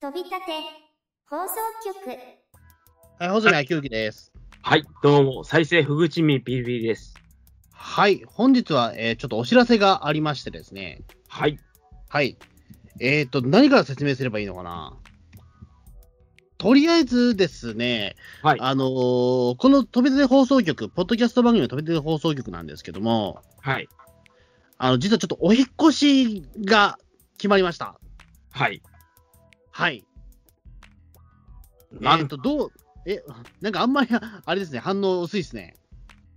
[0.00, 0.52] 飛び立て
[1.28, 2.16] 放送局
[3.18, 4.32] はい、細谷明之です。
[4.62, 7.14] はい、どうも、再生ふぐちみビビです。
[7.72, 11.00] はい、本日は、えーちょっとお知らせがありましてですね。
[11.26, 11.58] はい、
[12.08, 12.38] はい。
[13.00, 14.96] えっ、と、何から説明すればいいのかな？
[16.58, 23.88] とりあえずですね、はい、あのーこの飛び出て放送局、ポッドキャスト番組の飛び出て放送局なんですけども、はい、
[24.76, 27.00] あの、実はちょっとお引っ越しが
[27.36, 27.98] 決まりました。
[28.52, 28.80] はい。
[29.78, 30.04] はい。
[32.00, 32.72] なんえっ、と、どう、
[33.06, 33.22] え、
[33.60, 34.08] なんかあんまり、
[34.44, 35.76] あれですね、反応薄いですね。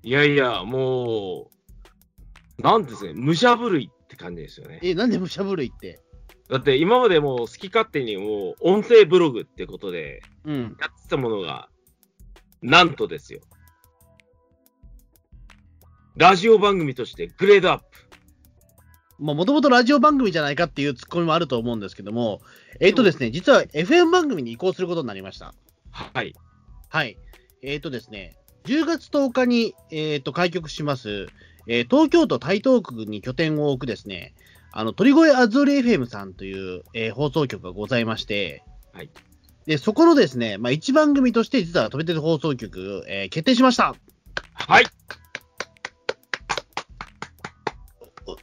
[0.03, 1.49] いやいや、も
[2.59, 4.79] う、なんですね、武者震いって感じですよね。
[4.83, 5.99] え、なんで武者震いって？
[6.49, 10.77] だって今までもう好き勝手にもう音声ブログってことでうん。
[10.79, 11.69] やってたものが、
[12.61, 13.41] なんとですよ。
[16.15, 18.10] ラジオ番組としてグレードアップ。
[19.21, 22.41] まあ、もともとラジオ番組じゃないかっていうツッコミもあると思うんですけども、
[22.79, 25.53] えっ、とですね、実は FM 番組に移行することになりました。
[25.91, 26.35] はい、
[26.89, 27.17] はい。
[27.61, 31.27] えっ、とですね、10月10日に、えっと開局します、
[31.67, 34.33] えー東京都台東区に拠点を置くですね、
[34.71, 39.09] あの鳥越アズール FM さんという、えー放送局がございまして、はい
[39.67, 43.95] でそこのですね、まあ、一番組として実は飛び出てる放送局、えー決定しました。
[44.53, 44.85] はい、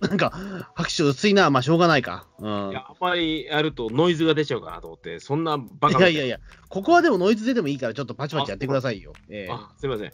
[0.00, 0.30] なんか、
[0.74, 2.26] 拍手薄いな、まあしょうがないか。
[2.38, 9.12] うんいや、あんまりやるとノイズが出ちゃうかなと思って、そんなバカいやいやいや、ここはでもノイズ出てもいいから、ちょっとパチパチやってくださいよ。
[9.28, 10.12] えすいません。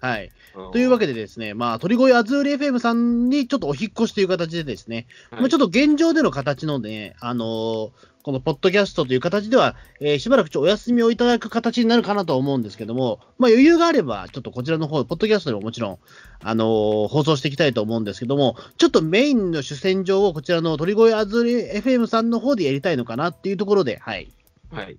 [0.00, 0.30] はい。
[0.72, 7.90] というわけでですね、まあ、鳥越アズール FM さんにちょっとお引っ越しという形でですね、はいまあ、ちょっと現状での形のね、あのー
[8.24, 15.98] このポッドキャストという形では、えーしばらくちょお休みをいただく形になるかなとは思うんですけども、まあ、余裕があれば、ちょっとこちらの方、ポッドキャストでももちろん、
[16.42, 24.32] あのー放送していきたいと思うんですけども、ちょっとメインの主戦場をこちらの鳥越アズール FM さんの方でやりたいのかなっていうところで、はい、
[24.70, 24.98] はい、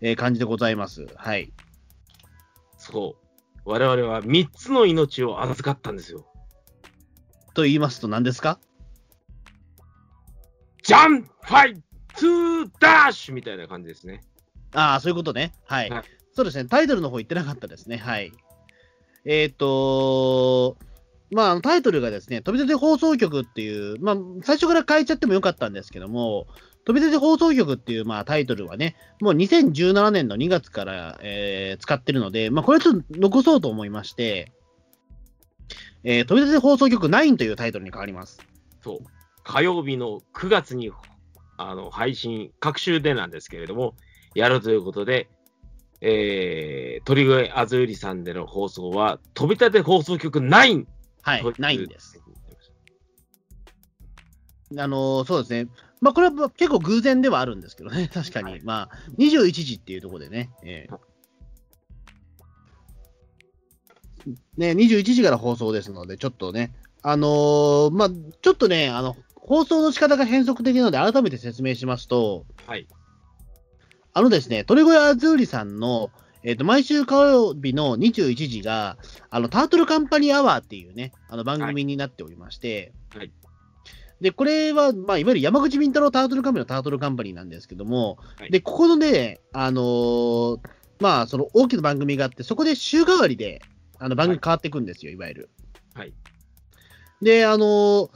[0.00, 1.06] えー感じでございます。
[1.16, 1.52] はい。
[2.76, 3.28] そう。
[3.64, 6.24] 我々は3つの命を預かったんですよ。
[7.54, 8.60] と言いますと何ですか？
[10.84, 11.82] ジャンファイ
[12.80, 14.22] ダッシュみたいな感じですね。
[14.74, 15.52] ああ、そういうことね。
[15.66, 15.90] はい。
[15.90, 16.04] はい
[16.38, 16.66] そうですね。
[16.66, 17.96] タイトルの方言ってなかったですね。
[17.96, 18.30] はい。
[19.24, 20.76] えっ、と
[21.32, 26.46] まあタイトルがですね、飛び出て放送局っていう、まあ、最初から変えちゃってもよかったんですけども、
[26.84, 34.52] 飛び出て放送局っていう、まあ、タイトルはね、もう2017年の2月から、えー使ってるので、まあ、これちょっと残そうと思いまして、
[36.04, 38.38] えー飛び出て放送局9というタイトルに変わります。
[38.84, 38.98] そう。
[39.42, 40.92] 火曜日の9月に
[41.58, 43.94] あの配信、各週でなんですけれども、
[44.34, 45.28] やるということで、
[46.00, 50.86] えー、鳥越あずうりさんでの放送は、飛び立て放送局9。
[51.22, 52.22] はい、という9です。。
[54.76, 55.70] あのーそうですね。
[56.00, 58.50] まあ、これは結構偶然ではあるんですけどね、 確かに。
[58.52, 60.50] はいまあ、21時っていうところでね。
[60.62, 60.98] えー
[64.58, 68.10] ね、21時から放送ですので、ちょっとね、あのーまあ、
[68.42, 69.16] ちょっとね、あの、
[69.48, 72.86] 放送の仕方が変則的なので、改めて説明しますと、はい。
[74.12, 76.10] あのですね、鳥越あずうりさんの、
[76.42, 78.98] えっ、と、毎週火曜日の21時が、
[79.30, 83.32] あの、タートルカンパニーアワーっていうね、あの番組になっておりまして、はい
[84.20, 90.58] で、これは、まあ、いわゆる山口敏太郎タートルカンパニーのタートルカンパニーなんですけども、はいで、ここのね、あのー
[90.98, 93.62] まあ、その大きな番組があって、そこで週替わりで、
[94.00, 95.50] あの、番組変わっていくんですよ、い、わゆる。
[95.94, 96.12] はい。
[97.22, 98.10] で、あのー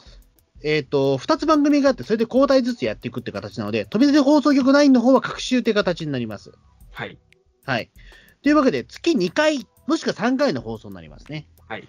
[0.64, 6.52] えっ、と、2つ番組があって、それで交代ずつやっていくって形なので、飛び出て放送局9の方は各週って形になります。
[6.92, 7.18] はい。
[7.64, 7.90] はい。
[8.42, 11.48] というわけで、月2回、もしくは3回の放送になりますね。
[11.68, 11.88] はい。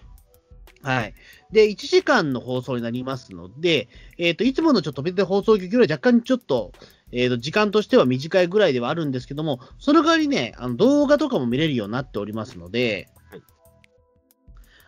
[0.81, 1.13] はい。
[1.51, 6.73] で、1時間の放送になりますので、えっ、と、いつものちょっと飛び出て放送局よりは若干ちょっと、
[7.12, 13.41] えっ、と、時間としては短いぐらいではあるんですけども、その代わりね、あの動画とかも見れるようになっておりますので、はい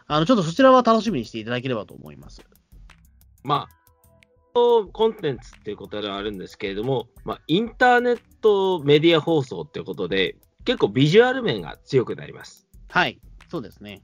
[0.08, 2.42] あの、ちょっとそちらは楽しみにしていただければと思います。
[3.46, 3.76] まあ、
[4.54, 12.68] コンテンツっていうことではあるんですけれども、まあ、インターネットメディア放送っていうことで、結構ビジュアル面が強くなります。
[12.90, 13.20] はい、
[13.50, 14.02] そうですね。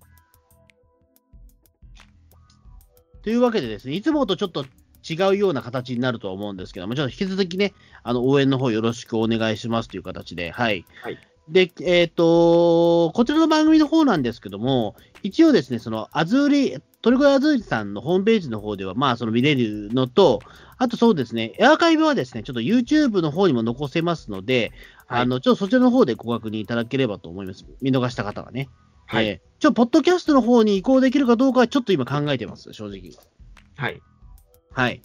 [3.24, 4.66] というわけでですね、いつもとちょっと
[5.10, 7.74] 違うような形になるとは思うんですけども、ちょっと引き続きね、
[8.04, 10.86] あの応援の方よろしくお願いしますという形で、はい。
[11.02, 20.40] はいで、えっ、と、こちらの番組の方なんですけども、一応ですね、その、アズーリ、鳥越アズーリさんのホームページの方では、まあ、その見れるのと、
[20.78, 24.72] あとそうですね、アーカイブはですね、ちょっと YouTube の方にも残せますので、
[25.08, 27.66] はいあの、ちょっとそちらの方でご確認いただければと思います。
[27.82, 28.70] 見逃した方はね。
[29.06, 29.28] はい。
[29.28, 33.12] えーちょ、ポッドキャストの方に移行できるかどうかはちょっと今考えてます、正直。
[33.76, 34.02] はい。
[34.72, 35.04] はい。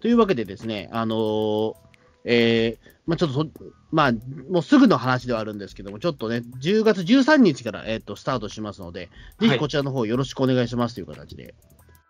[0.00, 1.83] というわけでですね、あのー
[2.24, 3.46] えーまあ、ちょっとそ、
[3.90, 4.12] まあ、
[4.50, 9.10] もうすぐの話ではあるんですけども、ちょっとね、10月13日から、えー、とスタートしますので、
[9.40, 11.54] ぜひこちらの方よろしくお願いしますという形で、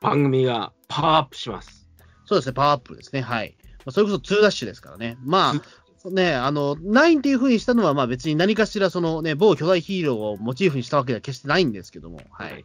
[0.00, 1.88] 番組がパワーアップします。
[2.26, 3.56] そうですね、パワーアップですね、はい。
[3.78, 5.54] まあ、それこそ2ダッシュですからね、ま
[6.04, 12.52] あ、ね、あの、9っていう風にしたのは、まあ別に何かしら、そのね、某巨大ヒーローをモチーフにしたわけでは決してないんですけども、はい。
[12.52, 12.64] はい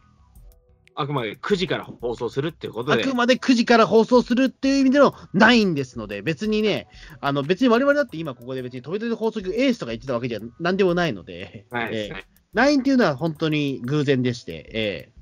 [1.00, 6.88] あくまで9時から放送するっていうことで、あくまで9時から放送するっていう意味での9ですので、別にね、
[7.22, 11.90] あの別に我々だって今ここで別に飛び出て放送局エースとか言ってたわけじゃなんでもないので、はい。
[11.90, 12.24] ですね
[12.54, 12.58] え。
[12.58, 15.12] ー9っていうのは本当に偶然でして、え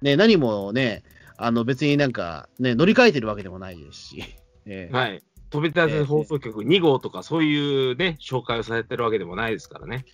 [0.00, 1.02] ーね、何もね、
[1.36, 4.24] あの別になんか、ね、乗り換えてるわけでもないですし、
[4.64, 10.04] えーはい、飛び立て放送局2号とか、そういうね、紹介をされてるわけでもないですからね。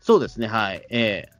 [0.00, 0.86] そうですね、はい。
[0.88, 1.37] えー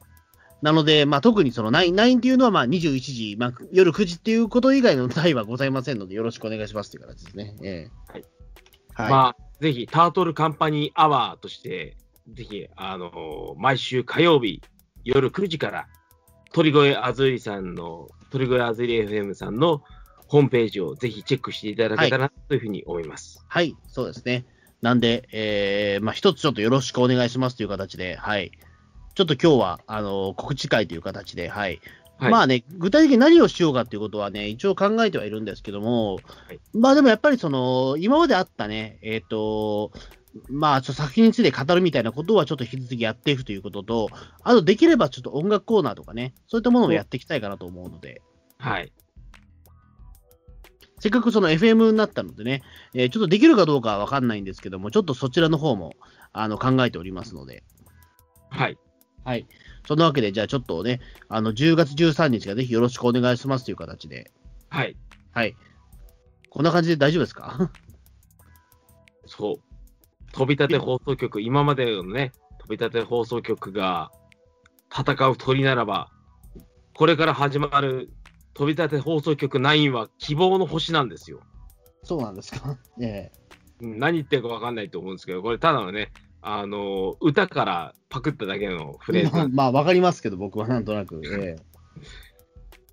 [0.60, 7.56] なので、まあ、特にその9、9っていうのはまあ21時、まあ、夜9時っていうこと以外の題はございませんので、よろしくお願いしますという形ですね。
[7.62, 8.24] えーはい。
[8.94, 9.10] はい。
[9.10, 11.96] まあ、ぜひ、タートルカンパニーアワーとして、
[12.32, 14.60] ぜひ、あのー毎週火曜日
[15.04, 15.86] 夜9時から、
[16.52, 19.82] 鳥越あずりさんの、鳥越あずり FM さんの
[20.26, 23.44] ホームページをぜひチェックしていただけたらというふうに思います。
[23.48, 24.44] はい、そうですね。
[24.82, 28.52] なんで、えー、まあ、一つちょっとよろしくお願いしますという形で、はい。
[29.18, 31.80] ちょっと今日は、あの、告知会という形で、はい。
[32.18, 39.90] はい、まあね、具体的に何をしようかっていうことはね、一応考えてはいるんですけども、はいまあでもやっぱりその、今まであったね、えっ、と、
[40.48, 44.08] まあ、ちょっと作品について語るみたいなことはちょっと引き続きやっていくということと、
[44.44, 48.22] あとできればちょっと音楽コーナーとかね、そういったものもやっていきたいかなと思うので、
[48.58, 48.92] はい。
[51.00, 52.62] せっかくその FM になったのでね、
[52.94, 55.94] えーちょっとできるかどうかはわかんないんですけども、ちょっとそちらの方も
[56.32, 57.64] あの考えておりますので、
[58.50, 58.78] はい。
[59.24, 59.46] はい。
[59.86, 64.30] そんなわけで、じゃあちょっとね、あの10月13日がぜひよろしくお願いしますという形で、
[64.68, 64.96] はい。
[65.32, 65.56] はい。
[66.50, 67.70] こんな感じで大丈夫ですか？
[69.26, 70.32] そう。
[70.32, 74.10] 飛び立て放送局、今までのね、飛び立て放送局が
[74.96, 76.10] 戦う鳥ならば、
[76.94, 78.10] これから始まる
[78.54, 81.40] 飛び立て放送局9は希望の星なんですよ。
[82.02, 82.78] そうなんですか？
[83.00, 83.30] え
[83.80, 91.20] うん何言ってるか分かんないと思うんですけど、これただのね、あの歌からパクっただけのフレーズなんでまあ、わかりますけど、僕はなんとなく。
[91.40, 91.56] え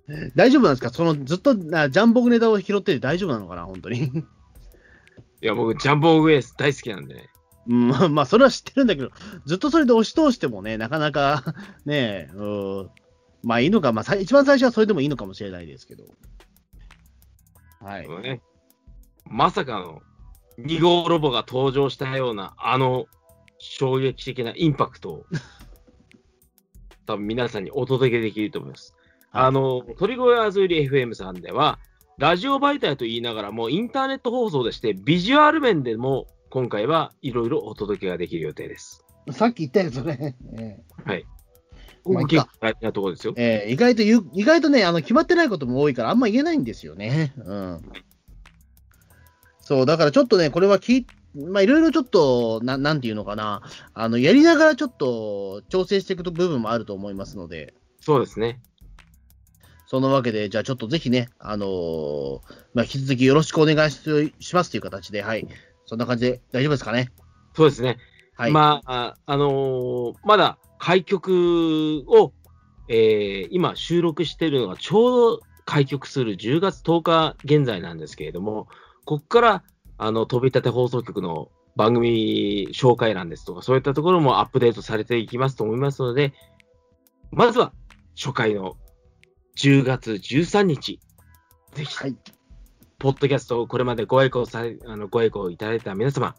[0.08, 0.90] え大丈夫なんですか？
[0.90, 1.54] そのずっとあ
[1.90, 3.64] ジャンボグネタを拾ってて大丈夫なのかな？
[3.64, 4.06] 本当に。
[5.42, 7.28] いや、僕、ジャンボウエース大好きなんでね。
[7.68, 9.10] うんまあ、まあ、それは知ってるんだけど、
[9.44, 11.42] ずっとそれで押し通してもね、なかなか
[11.84, 12.44] ね、う
[12.84, 12.90] ん、
[13.42, 16.04] まあいいのか、まあ、さ一番最初はそれでもいいのかもしれないですけど。
[17.80, 18.40] はいね
[19.28, 20.02] まさかの
[20.60, 23.06] 2号ロボが登場したような、あの
[23.58, 25.26] 衝撃的なインパクトを、
[27.06, 28.94] 多分皆さんにお届けできると思います。
[29.30, 31.78] あの、鳥越あずり FM さんでは、
[32.18, 39.04] ラジオ媒体と言いながらも、インターネット放送でして、ビジュアル面でも、今回はいろいろお届けができる予定です。
[39.32, 40.36] さっき言ったやつね。
[40.58, 41.24] ええ
[42.02, 43.34] ここまあ結構大事なところですよ。
[43.36, 47.34] ええ意外と言う、意外とね、あの決まってないことも多いから、あんま言えないんですよね。
[47.36, 47.82] うん。
[49.60, 51.06] そう、だからちょっとね、これは聞い
[51.36, 53.62] まあ、いろいろちょっと、ななんていうのかな、
[53.94, 58.60] あの、やりながらちょっと調整していく部分もあると思いますので、そうですね。
[59.88, 62.40] そのわけで、じゃあちょっとぜひね、あのー
[62.74, 65.46] まあ、引き続きよろしくお願いししますという形で、はい。
[65.86, 67.12] そんな感じで大丈夫ですかね？
[67.54, 67.98] そうですね。
[68.34, 68.50] はい。
[68.52, 72.32] まあ、ああのーまだ開局を、
[72.88, 78.66] えー今収録しているのがちょうど開局する10月10日現在なんですけれども、
[79.04, 79.62] ここから
[79.98, 86.32] あの飛び立て放送局の番組紹介欄ですとか、そういったところもアップデートされていきますと思いますので、
[87.30, 87.72] まずは
[88.14, 88.76] 初回の
[89.56, 91.00] 10月13日、
[91.74, 92.16] ぜひ、はい。
[92.98, 96.34] ポッドキャストをこれまでご愛顧され、あのご愛顧いただいた皆様、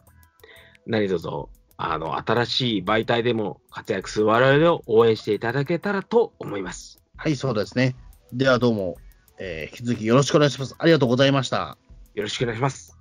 [0.86, 1.28] 何卒、
[1.76, 7.00] あの、新しい媒体でも活躍する我々を応援していただけたらと思います。
[7.16, 7.94] はい、そうですね。
[8.32, 8.96] ではどうも、
[9.38, 10.74] えー引き続きよろしくお願いします。
[10.78, 11.78] ありがとうございました。
[12.14, 12.97] よろしくお願いします。